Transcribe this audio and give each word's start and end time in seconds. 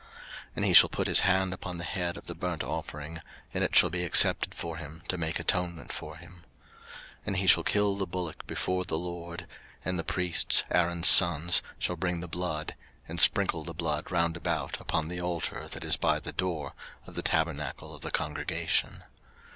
03:001:004 0.03 0.09
And 0.55 0.65
he 0.65 0.73
shall 0.73 0.89
put 0.89 1.05
his 1.05 1.19
hand 1.19 1.53
upon 1.53 1.77
the 1.77 1.83
head 1.83 2.17
of 2.17 2.25
the 2.25 2.33
burnt 2.33 2.63
offering; 2.63 3.19
and 3.53 3.63
it 3.63 3.75
shall 3.75 3.91
be 3.91 4.03
accepted 4.03 4.55
for 4.55 4.77
him 4.77 5.03
to 5.09 5.15
make 5.15 5.39
atonement 5.39 5.91
for 5.93 6.15
him. 6.17 6.43
03:001:005 7.19 7.21
And 7.27 7.37
he 7.37 7.45
shall 7.45 7.61
kill 7.63 7.95
the 7.95 8.07
bullock 8.07 8.47
before 8.47 8.83
the 8.83 8.97
LORD: 8.97 9.45
and 9.85 9.99
the 9.99 10.03
priests, 10.03 10.63
Aaron's 10.71 11.07
sons, 11.07 11.61
shall 11.77 11.97
bring 11.97 12.19
the 12.19 12.27
blood, 12.27 12.73
and 13.07 13.21
sprinkle 13.21 13.63
the 13.63 13.75
blood 13.75 14.09
round 14.09 14.35
about 14.35 14.81
upon 14.81 15.07
the 15.07 15.21
altar 15.21 15.67
that 15.67 15.83
is 15.83 15.97
by 15.97 16.19
the 16.19 16.33
door 16.33 16.73
of 17.05 17.13
the 17.13 17.21
tabernacle 17.21 17.93
of 17.93 18.01
the 18.01 18.09
congregation. 18.09 19.03